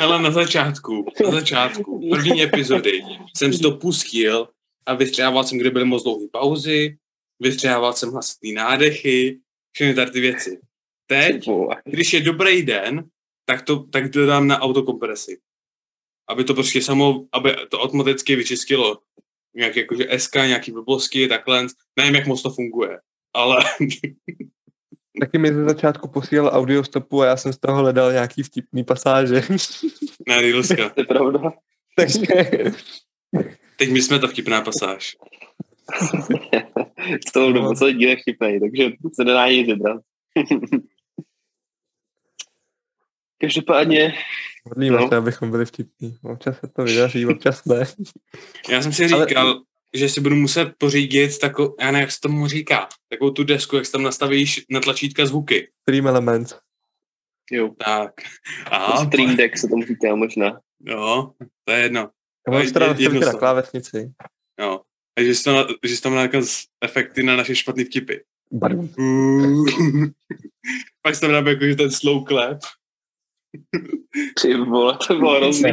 [0.00, 3.02] Ale na začátku, na začátku první epizody
[3.36, 4.48] jsem si to pustil
[4.86, 6.98] a vystřihával jsem, kde byly moc dlouhé pauzy,
[7.40, 9.40] vystřihával jsem hlasitý nádechy,
[9.72, 10.60] všechny tady ty věci.
[11.06, 11.48] Teď,
[11.84, 13.04] když je dobrý den,
[13.44, 15.38] tak to, tak to dám na autokompresi.
[16.28, 18.98] Aby to prostě samo, aby to automaticky vyčistilo
[19.54, 21.66] nějak jakože SK, nějaký blbosti, takhle.
[21.96, 22.98] Nevím, jak moc to funguje,
[23.34, 23.56] ale...
[25.20, 28.84] Taky mi ze začátku posílal audio stopu a já jsem z toho hledal nějaký vtipný
[28.84, 29.42] pasáže.
[30.28, 30.88] Ne, Reelska.
[30.94, 31.52] to je pravda.
[31.96, 32.18] Takže...
[33.76, 35.16] Teď my jsme ta vtipná pasáž.
[37.28, 37.74] z toho no.
[37.74, 40.02] celý díl je vtipný, takže se nedá nic vybrat.
[43.40, 44.14] Každopádně...
[44.68, 45.08] Modlíme no.
[45.08, 46.18] se, abychom byli vtipní.
[46.22, 47.84] Občas se to vydaří, občas ne.
[48.68, 49.54] Já jsem si říkal, Ale...
[49.94, 53.76] že si budu muset pořídit takovou, já nevím, jak se tomu říká, takovou tu desku,
[53.76, 55.68] jak se tam nastavíš na tlačítka zvuky.
[55.82, 56.58] Stream Element.
[57.50, 57.70] Jo.
[57.84, 58.12] Tak.
[58.70, 60.60] A, Stream Deck se tomu říká možná.
[60.80, 61.30] Jo,
[61.64, 62.10] to je jedno.
[62.48, 62.94] Já mám teda
[63.32, 64.12] na klávesnici.
[64.60, 64.80] Jo.
[65.18, 66.28] A že jsi, tam, že jsi tam
[66.84, 68.14] efekty na naše špatné vtipy.
[71.02, 72.58] Pak jsem tam jako, že ten slow clap.
[74.42, 75.70] Ty vole, to bylo hrozný.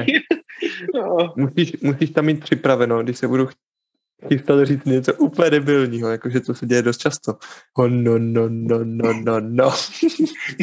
[0.96, 1.34] no.
[1.36, 3.50] musíš, musíš tam mít připraveno, když se budu
[4.28, 7.34] chystat říct něco úplně debilního, jakože to se děje dost často.
[7.78, 9.72] Oh, no, no, no, no, no, no.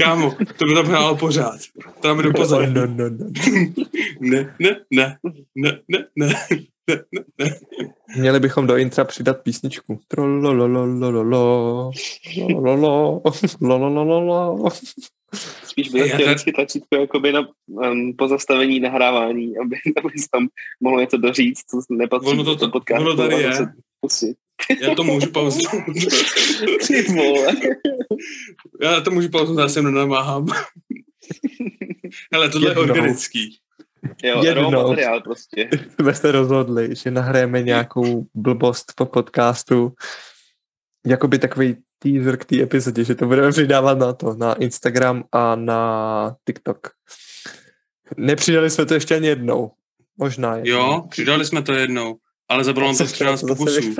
[0.03, 1.61] Kámo, to by tam hrálo pořád.
[1.85, 2.62] To tam jdu pozor.
[2.62, 3.31] Oh, no, no, no.
[4.21, 5.19] ne, ne, ne,
[5.56, 6.35] ne, ne, ne.
[8.17, 10.00] Měli bychom do intra přidat písničku.
[15.64, 20.48] Spíš bylo teoreticky tlačítko jakoby na um, pozastavení nahrávání, aby, aby tam
[20.81, 23.04] mohlo něco doříct, co nepatří ono to, do podcastu.
[23.04, 23.50] Ono tady je.
[24.83, 25.74] Já to můžu pauzovat.
[26.87, 27.56] Ty vole.
[28.83, 30.46] Já to můžu pauzovat, já se nenamáhám.
[32.33, 33.58] Hele, tohle je organický.
[34.22, 35.68] Jo, Jednou materiál prostě.
[36.00, 39.92] jsme se rozhodli, že nahrajeme nějakou blbost po podcastu,
[41.06, 45.57] jakoby takový teaser k té epizodě, že to budeme přidávat na to, na Instagram a
[45.57, 46.88] na TikTok.
[48.17, 49.73] Nepřidali jsme to ještě ani jednou.
[50.17, 50.71] Možná jednou.
[50.71, 52.17] Jo, přidali jsme to jednou,
[52.49, 53.94] ale zabralo to 13 pokusů.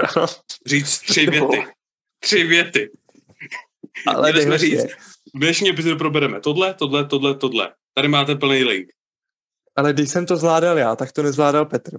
[0.67, 1.65] Říct tři věty.
[2.21, 2.91] tři věty.
[4.07, 4.89] Ale Měli jsme říct, je,
[5.35, 7.73] v dnešní epizodu probereme tohle, tohle, tohle, tohle.
[7.95, 8.89] Tady máte plný link.
[9.77, 11.99] ale když jsem to zvládal já, tak to nezvládal Petr.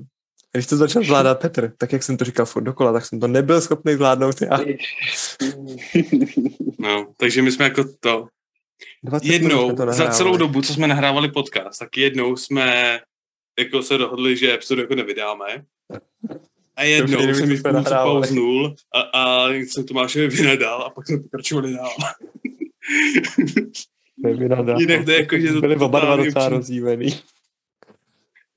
[0.55, 3.19] A Když to začal zvládat Petr, tak jak jsem to říkal furt dokola, tak jsem
[3.19, 4.59] to nebyl schopný zvládnout já.
[6.79, 8.27] No, takže my jsme jako to
[9.03, 12.99] 20 minut jednou to za celou dobu, co jsme nahrávali podcast, tak jednou jsme
[13.59, 15.65] jako se dohodli, že epizodu jako nevydáme.
[16.75, 18.21] A jednou jediný, jsem co mi v jsme půlce nahrávali.
[18.21, 21.91] pauznul a, a jsem Tomášovi vynadal a pak jsme pokračovali dál.
[24.17, 24.81] Nevynadal.
[24.81, 26.97] Jinak to je jako, že to Byli oba dva docela upřímně.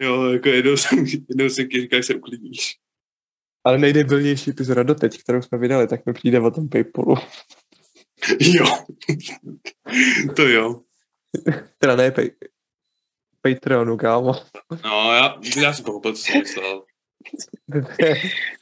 [0.02, 2.76] Jo, jako jednou jsem, jednou jsem ti říkal, že se uklidníš.
[3.64, 7.14] Ale nejdebilnější epizoda doteď, kterou jsme vydali, tak mi přijde o tom Paypalu.
[8.40, 8.66] Jo.
[10.36, 10.80] to jo.
[11.78, 12.30] Teda ne pay,
[13.40, 14.32] Patreonu, kámo.
[14.84, 16.84] No, já, já jsem pochopil, co jsem myslel.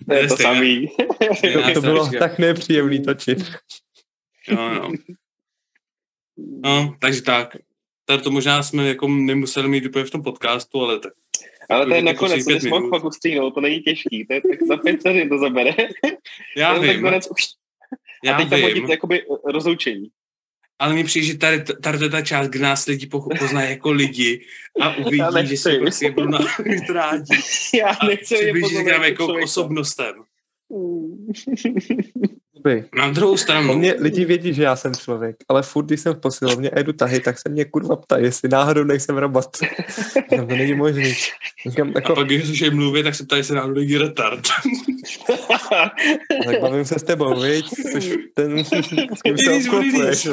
[0.09, 0.55] To je to stejné.
[0.55, 0.89] samý.
[1.39, 3.39] Stejná to bylo tak nepříjemný točit.
[4.49, 4.93] Jo, no.
[6.63, 7.57] No, takže tak.
[8.11, 11.13] Tady to možná jsme jako nemuseli mít úplně v tom podcastu, ale tak.
[11.69, 14.41] Ale to je To nakonec, to bys mohl fakt ustříhnout, to není těžký, to je
[14.41, 15.75] tak za pět vteřin to zabere.
[16.57, 20.09] Já Jenom vím, nakonec už, a já teď tam hodit vím, jakoby rozloučení.
[20.79, 23.07] ale mi přijde, že tady, tady to je ta část, kde nás lidi
[23.39, 24.47] poznají jako lidi
[24.81, 26.39] a uvidí, že se prostě budou na
[27.75, 29.45] Já a nechci k nám poznat jako k člověka.
[29.45, 30.15] osobnostem.
[30.71, 31.33] Mm.
[32.97, 36.15] Na druhou O stranu, mě lidi vědí, že já jsem člověk, ale furt, když jsem
[36.15, 39.57] v posilovně a jedu tahy, tak se mě kurva ptají, jestli náhodou nejsem robot.
[40.31, 41.15] Říkám, to není možný.
[41.69, 44.41] Říkám, a jako, pak když slyším mluvit, tak se ptají, jestli náhodou není retard.
[46.45, 47.67] tak bavím se s tebou, viď?
[47.93, 50.29] Což ten, s kým se obklopuješ.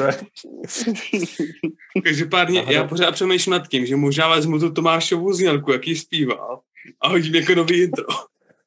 [2.04, 6.60] Každopádně já pořád přemýšlím nad tím, že možná vezmu tu Tomášovu znělku, jaký zpívá
[7.00, 8.06] a hodím jako nový intro.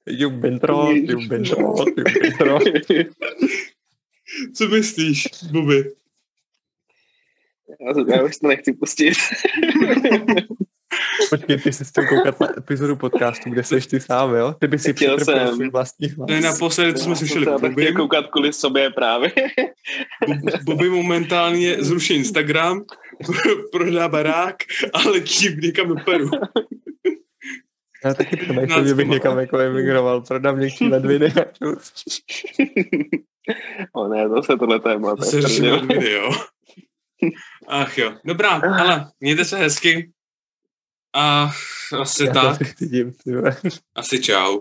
[0.08, 1.86] You been troll, you been troll.
[4.54, 5.91] Co myslíš, Bobby?
[7.80, 9.14] já, já už to nechci pustit.
[11.30, 14.56] Počkej, ty jsi chtěl koukat na epizodu podcastu, kde seš ty sám, jo?
[14.60, 16.28] Ty by si Chtěl přetrpěl svůj vlastní hlas.
[16.28, 19.32] To je naposledy, co jsme Já jsem slyšeli po tak chtěl koukat kvůli sobě právě.
[20.64, 22.84] Bobby momentálně zruší Instagram,
[23.72, 24.56] prodá barák
[24.93, 26.30] a letí někam do Peru.
[28.06, 31.45] Já taky přemýšlím, že Nácko bych někam jako emigroval, prodám měkčí ledviny a
[33.99, 35.10] o ne, to se tohle téma.
[35.10, 36.30] To to se je řešíme od video.
[37.68, 40.12] Ach jo, dobrá, ale mějte se hezky.
[41.16, 41.52] A
[42.02, 42.58] asi Já tak,
[43.26, 43.58] vole.
[43.95, 44.60] asi čau.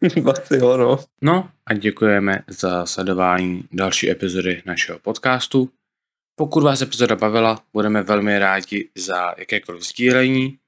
[0.32, 0.98] Asi jo, no.
[1.22, 5.70] No a děkujeme za sledování další epizody našeho podcastu.
[6.34, 10.58] Pokud vás epizoda bavila, budeme velmi rádi za jakékoliv sdílení.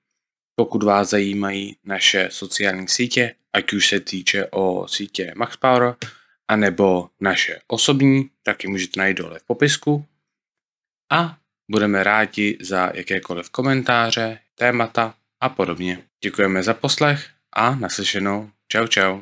[0.63, 5.95] Pokud vás zajímají naše sociální sítě, ať už se týče o sítě MaxPower,
[6.49, 10.07] anebo naše osobní, tak ji můžete najít dole v popisku.
[11.13, 11.37] A
[11.71, 16.03] budeme rádi za jakékoliv komentáře, témata a podobně.
[16.25, 18.51] Děkujeme za poslech a naslyšenou.
[18.69, 19.21] Čau čau.